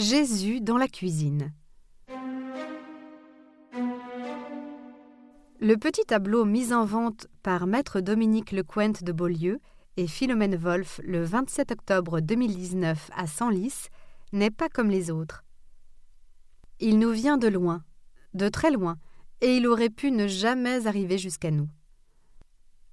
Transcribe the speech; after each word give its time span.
Jésus 0.00 0.62
dans 0.62 0.78
la 0.78 0.88
cuisine. 0.88 1.52
Le 5.60 5.74
petit 5.74 6.06
tableau 6.06 6.46
mis 6.46 6.72
en 6.72 6.86
vente 6.86 7.26
par 7.42 7.66
maître 7.66 8.00
Dominique 8.00 8.52
Lecointe 8.52 9.04
de 9.04 9.12
Beaulieu 9.12 9.60
et 9.98 10.06
Philomène 10.06 10.56
Wolf 10.56 11.02
le 11.04 11.22
27 11.22 11.72
octobre 11.72 12.20
2019 12.20 13.10
à 13.14 13.26
Senlis 13.26 13.88
n'est 14.32 14.50
pas 14.50 14.70
comme 14.70 14.88
les 14.88 15.10
autres. 15.10 15.44
Il 16.78 16.98
nous 16.98 17.10
vient 17.10 17.36
de 17.36 17.48
loin, 17.48 17.84
de 18.32 18.48
très 18.48 18.70
loin, 18.70 18.96
et 19.42 19.58
il 19.58 19.66
aurait 19.66 19.90
pu 19.90 20.12
ne 20.12 20.26
jamais 20.26 20.86
arriver 20.86 21.18
jusqu'à 21.18 21.50
nous. 21.50 21.68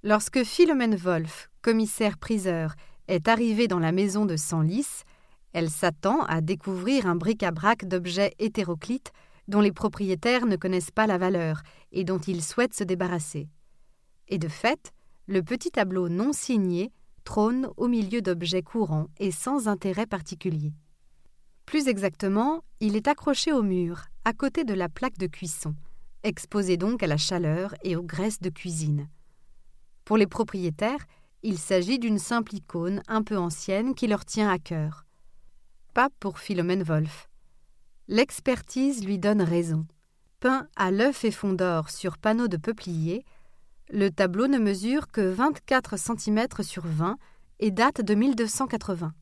Lorsque 0.02 0.44
Philomène 0.44 0.96
Wolf, 0.96 1.48
commissaire-priseur, 1.62 2.74
est 3.08 3.28
arrivée 3.28 3.66
dans 3.66 3.78
la 3.78 3.92
maison 3.92 4.26
de 4.26 4.36
Senlis, 4.36 5.04
elle 5.52 5.70
s'attend 5.70 6.22
à 6.24 6.40
découvrir 6.40 7.06
un 7.06 7.16
bric-à-brac 7.16 7.86
d'objets 7.86 8.34
hétéroclites 8.38 9.12
dont 9.48 9.60
les 9.60 9.72
propriétaires 9.72 10.46
ne 10.46 10.56
connaissent 10.56 10.90
pas 10.90 11.06
la 11.06 11.18
valeur 11.18 11.62
et 11.90 12.04
dont 12.04 12.18
ils 12.18 12.42
souhaitent 12.42 12.74
se 12.74 12.84
débarrasser. 12.84 13.48
Et 14.28 14.38
de 14.38 14.48
fait, 14.48 14.92
le 15.26 15.42
petit 15.42 15.70
tableau 15.70 16.08
non 16.08 16.32
signé 16.32 16.92
trône 17.24 17.68
au 17.76 17.88
milieu 17.88 18.20
d'objets 18.20 18.62
courants 18.62 19.08
et 19.18 19.30
sans 19.30 19.68
intérêt 19.68 20.06
particulier. 20.06 20.72
Plus 21.64 21.88
exactement, 21.88 22.62
il 22.80 22.96
est 22.96 23.08
accroché 23.08 23.52
au 23.52 23.62
mur, 23.62 24.04
à 24.24 24.32
côté 24.32 24.64
de 24.64 24.74
la 24.74 24.88
plaque 24.88 25.18
de 25.18 25.26
cuisson, 25.26 25.74
exposé 26.22 26.76
donc 26.76 27.02
à 27.02 27.06
la 27.06 27.18
chaleur 27.18 27.74
et 27.82 27.96
aux 27.96 28.02
graisses 28.02 28.40
de 28.40 28.48
cuisine. 28.48 29.08
Pour 30.04 30.16
les 30.16 30.26
propriétaires, 30.26 31.04
il 31.42 31.58
s'agit 31.58 31.98
d'une 31.98 32.18
simple 32.18 32.54
icône 32.54 33.02
un 33.08 33.22
peu 33.22 33.36
ancienne 33.36 33.94
qui 33.94 34.06
leur 34.06 34.24
tient 34.24 34.48
à 34.48 34.58
cœur 34.58 35.04
pour 36.20 36.38
Philomène 36.38 36.84
Wolf. 36.84 37.28
L'expertise 38.06 39.04
lui 39.04 39.18
donne 39.18 39.42
raison. 39.42 39.86
Peint 40.40 40.68
à 40.76 40.90
l'œuf 40.90 41.24
et 41.24 41.30
fond 41.30 41.52
d'or 41.52 41.90
sur 41.90 42.16
panneau 42.16 42.46
de 42.46 42.56
peuplier, 42.56 43.24
le 43.90 44.10
tableau 44.10 44.46
ne 44.46 44.58
mesure 44.58 45.08
que 45.08 45.20
24 45.20 45.96
cm 45.98 46.46
sur 46.62 46.86
20 46.86 47.16
et 47.58 47.70
date 47.70 48.00
de 48.00 48.14
1280. 48.14 49.12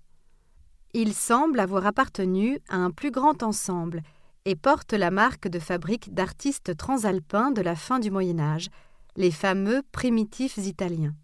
Il 0.93 1.15
semble 1.15 1.61
avoir 1.61 1.87
appartenu 1.87 2.59
à 2.69 2.77
un 2.77 2.91
plus 2.91 3.11
grand 3.11 3.43
ensemble 3.43 4.03
et 4.45 4.57
porte 4.57 4.93
la 4.93 5.11
marque 5.11 5.49
de 5.49 5.59
fabrique 5.59 6.15
d'artistes 6.15 6.77
transalpins 6.77 7.51
de 7.51 7.63
la 7.63 7.75
fin 7.75 7.99
du 7.99 8.11
Moyen 8.11 8.39
Âge, 8.39 8.69
les 9.17 9.31
fameux 9.31 9.83
primitifs 9.93 10.59
italiens. 10.59 11.15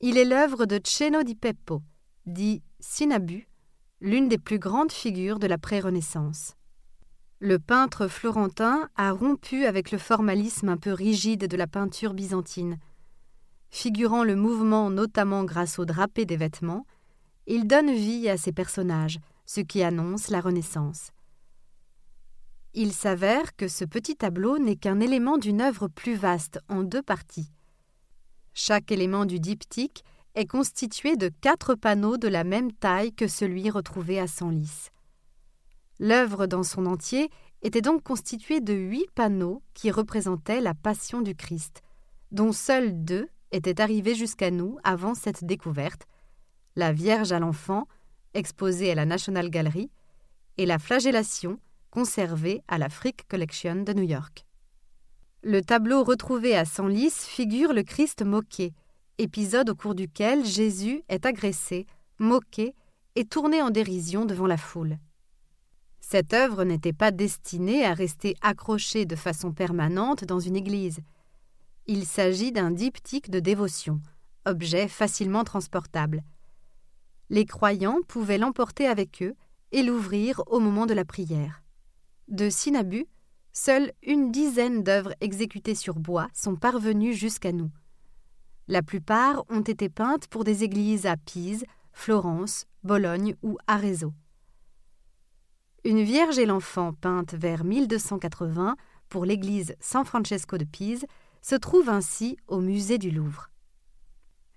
Il 0.00 0.18
est 0.18 0.24
l'œuvre 0.24 0.66
de 0.66 0.80
Ceno 0.84 1.22
di 1.22 1.34
Peppo, 1.34 1.82
dit 2.26 2.62
Sinabu, 2.78 3.47
l'une 4.00 4.28
des 4.28 4.38
plus 4.38 4.58
grandes 4.58 4.92
figures 4.92 5.38
de 5.38 5.46
la 5.46 5.58
pré-Renaissance. 5.58 6.54
Le 7.40 7.58
peintre 7.58 8.08
florentin 8.08 8.88
a 8.96 9.12
rompu 9.12 9.64
avec 9.64 9.90
le 9.90 9.98
formalisme 9.98 10.68
un 10.68 10.76
peu 10.76 10.92
rigide 10.92 11.46
de 11.46 11.56
la 11.56 11.66
peinture 11.66 12.14
byzantine. 12.14 12.78
Figurant 13.70 14.24
le 14.24 14.34
mouvement 14.34 14.90
notamment 14.90 15.44
grâce 15.44 15.78
au 15.78 15.84
drapé 15.84 16.24
des 16.24 16.36
vêtements, 16.36 16.86
il 17.46 17.66
donne 17.66 17.92
vie 17.92 18.28
à 18.28 18.36
ses 18.36 18.52
personnages, 18.52 19.18
ce 19.46 19.60
qui 19.60 19.82
annonce 19.82 20.28
la 20.28 20.40
Renaissance. 20.40 21.10
Il 22.74 22.92
s'avère 22.92 23.56
que 23.56 23.66
ce 23.66 23.84
petit 23.84 24.16
tableau 24.16 24.58
n'est 24.58 24.76
qu'un 24.76 25.00
élément 25.00 25.38
d'une 25.38 25.60
œuvre 25.60 25.88
plus 25.88 26.14
vaste 26.14 26.60
en 26.68 26.82
deux 26.82 27.02
parties. 27.02 27.50
Chaque 28.52 28.92
élément 28.92 29.24
du 29.24 29.40
diptyque 29.40 30.04
est 30.38 30.46
constitué 30.46 31.16
de 31.16 31.30
quatre 31.40 31.74
panneaux 31.74 32.16
de 32.16 32.28
la 32.28 32.44
même 32.44 32.70
taille 32.72 33.12
que 33.12 33.26
celui 33.26 33.70
retrouvé 33.70 34.20
à 34.20 34.28
Senlis. 34.28 34.90
L'œuvre 35.98 36.46
dans 36.46 36.62
son 36.62 36.86
entier 36.86 37.28
était 37.62 37.80
donc 37.80 38.04
constituée 38.04 38.60
de 38.60 38.72
huit 38.72 39.10
panneaux 39.16 39.62
qui 39.74 39.90
représentaient 39.90 40.60
la 40.60 40.74
Passion 40.74 41.22
du 41.22 41.34
Christ, 41.34 41.82
dont 42.30 42.52
seuls 42.52 43.04
deux 43.04 43.28
étaient 43.50 43.80
arrivés 43.80 44.14
jusqu'à 44.14 44.52
nous 44.52 44.78
avant 44.84 45.14
cette 45.14 45.44
découverte, 45.44 46.06
la 46.76 46.92
Vierge 46.92 47.32
à 47.32 47.40
l'enfant, 47.40 47.88
exposée 48.34 48.92
à 48.92 48.94
la 48.94 49.06
National 49.06 49.50
Gallery, 49.50 49.90
et 50.56 50.66
la 50.66 50.78
Flagellation, 50.78 51.58
conservée 51.90 52.62
à 52.68 52.78
la 52.78 52.88
Frick 52.88 53.26
Collection 53.26 53.82
de 53.82 53.92
New 53.92 54.04
York. 54.04 54.46
Le 55.42 55.62
tableau 55.62 56.04
retrouvé 56.04 56.54
à 56.54 56.64
Senlis 56.64 57.10
figure 57.10 57.72
le 57.72 57.82
Christ 57.82 58.22
moqué, 58.22 58.72
épisode 59.18 59.70
au 59.70 59.74
cours 59.74 59.94
duquel 59.94 60.44
Jésus 60.44 61.02
est 61.08 61.26
agressé, 61.26 61.86
moqué 62.18 62.74
et 63.16 63.24
tourné 63.24 63.60
en 63.60 63.70
dérision 63.70 64.24
devant 64.24 64.46
la 64.46 64.56
foule. 64.56 64.98
Cette 66.00 66.32
œuvre 66.32 66.64
n'était 66.64 66.92
pas 66.92 67.10
destinée 67.10 67.84
à 67.84 67.92
rester 67.92 68.34
accrochée 68.40 69.04
de 69.04 69.16
façon 69.16 69.52
permanente 69.52 70.24
dans 70.24 70.38
une 70.38 70.56
église. 70.56 71.00
Il 71.86 72.06
s'agit 72.06 72.52
d'un 72.52 72.70
diptyque 72.70 73.30
de 73.30 73.40
dévotion, 73.40 74.00
objet 74.46 74.88
facilement 74.88 75.44
transportable. 75.44 76.22
Les 77.30 77.44
croyants 77.44 77.98
pouvaient 78.06 78.38
l'emporter 78.38 78.86
avec 78.86 79.22
eux 79.22 79.34
et 79.72 79.82
l'ouvrir 79.82 80.42
au 80.46 80.60
moment 80.60 80.86
de 80.86 80.94
la 80.94 81.04
prière. 81.04 81.62
De 82.28 82.48
Sinabu, 82.48 83.06
seule 83.52 83.92
une 84.02 84.30
dizaine 84.30 84.82
d'œuvres 84.82 85.14
exécutées 85.20 85.74
sur 85.74 85.98
bois 85.98 86.28
sont 86.32 86.56
parvenues 86.56 87.14
jusqu'à 87.14 87.52
nous. 87.52 87.70
La 88.70 88.82
plupart 88.82 89.44
ont 89.48 89.62
été 89.62 89.88
peintes 89.88 90.28
pour 90.28 90.44
des 90.44 90.62
églises 90.62 91.06
à 91.06 91.16
Pise, 91.16 91.64
Florence, 91.92 92.66
Bologne 92.84 93.34
ou 93.42 93.56
Arezzo. 93.66 94.12
Une 95.84 96.02
Vierge 96.02 96.38
et 96.38 96.44
l'Enfant 96.44 96.92
peinte 96.92 97.32
vers 97.32 97.64
1280 97.64 98.76
pour 99.08 99.24
l'église 99.24 99.74
San 99.80 100.04
Francesco 100.04 100.58
de 100.58 100.66
Pise 100.66 101.06
se 101.40 101.54
trouve 101.54 101.88
ainsi 101.88 102.36
au 102.46 102.60
musée 102.60 102.98
du 102.98 103.10
Louvre. 103.10 103.48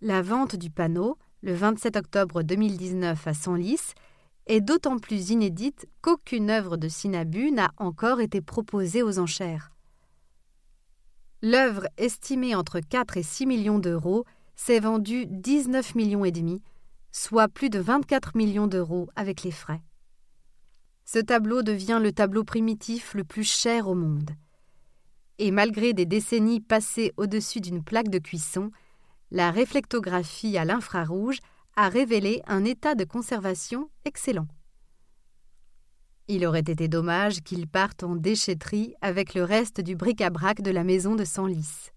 La 0.02 0.22
vente 0.22 0.58
du 0.58 0.70
panneau, 0.70 1.18
le 1.42 1.54
27 1.54 1.96
octobre 1.96 2.44
2019 2.44 3.28
à 3.28 3.34
Senlis, 3.34 3.94
est 4.48 4.60
d'autant 4.60 4.98
plus 4.98 5.30
inédite 5.30 5.88
qu'aucune 6.02 6.50
œuvre 6.50 6.76
de 6.76 6.90
Sinabu 6.90 7.52
n'a 7.52 7.72
encore 7.78 8.20
été 8.20 8.42
proposée 8.42 9.04
aux 9.04 9.20
enchères. 9.20 9.72
L'œuvre, 11.42 11.88
estimée 11.98 12.54
entre 12.54 12.80
4 12.80 13.18
et 13.18 13.24
6 13.24 13.48
millions 13.48 13.80
d'euros, 13.80 14.26
s'est 14.56 14.80
vendue 14.80 15.26
19 15.26 15.96
millions 15.96 16.24
et 16.24 16.32
demi, 16.32 16.62
soit 17.12 17.48
plus 17.48 17.70
de 17.70 17.80
24 17.80 18.38
millions 18.38 18.68
d'euros 18.68 19.10
avec 19.16 19.42
les 19.42 19.52
frais. 19.52 19.82
Ce 21.04 21.18
tableau 21.18 21.64
devient 21.64 22.00
le 22.02 22.12
tableau 22.12 22.44
primitif 22.44 23.16
le 23.16 23.24
plus 23.24 23.44
cher 23.44 23.88
au 23.88 23.96
monde. 23.96 24.30
Et 25.40 25.50
malgré 25.50 25.94
des 25.94 26.06
décennies 26.06 26.62
passées 26.62 27.12
au-dessus 27.18 27.60
d'une 27.60 27.84
plaque 27.84 28.10
de 28.10 28.20
cuisson, 28.20 28.70
la 29.32 29.50
réflectographie 29.50 30.58
à 30.58 30.66
l'infrarouge 30.66 31.40
a 31.76 31.90
révélé 31.90 32.44
un 32.46 32.64
état 32.66 32.94
de 32.94 33.04
conservation 33.04 33.90
excellent. 34.06 34.48
Il 36.34 36.46
aurait 36.46 36.60
été 36.60 36.88
dommage 36.88 37.42
qu'il 37.42 37.68
parte 37.68 38.04
en 38.04 38.16
déchetterie 38.16 38.96
avec 39.02 39.34
le 39.34 39.44
reste 39.44 39.82
du 39.82 39.98
bric-à-brac 39.98 40.62
de 40.62 40.72
la 40.72 40.86
maison 40.86 41.16
de 41.16 41.26
Senlis. 41.26 41.92